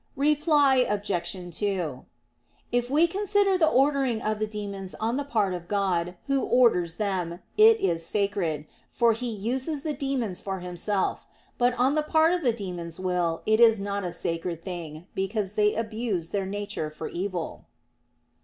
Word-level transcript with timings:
Reply 0.17 0.77
Obj. 0.77 1.55
2: 1.55 2.05
If 2.71 2.89
we 2.89 3.05
consider 3.05 3.55
the 3.55 3.67
ordering 3.69 4.19
of 4.19 4.39
the 4.39 4.47
demons 4.47 4.95
on 4.95 5.15
the 5.15 5.23
part 5.23 5.53
of 5.53 5.67
God 5.67 6.17
Who 6.25 6.41
orders 6.41 6.95
them, 6.95 7.37
it 7.55 7.79
is 7.79 8.03
sacred; 8.03 8.65
for 8.89 9.13
He 9.13 9.29
uses 9.29 9.83
the 9.83 9.93
demons 9.93 10.41
for 10.41 10.59
Himself; 10.59 11.27
but 11.59 11.77
on 11.79 11.93
the 11.93 12.01
part 12.01 12.33
of 12.33 12.41
the 12.41 12.51
demons' 12.51 12.99
will 12.99 13.43
it 13.45 13.59
is 13.59 13.79
not 13.79 14.03
a 14.03 14.11
sacred 14.11 14.63
thing, 14.65 15.05
because 15.13 15.53
they 15.53 15.75
abuse 15.75 16.31
their 16.31 16.47
nature 16.47 16.89
for 16.89 17.07
evil. 17.07 17.67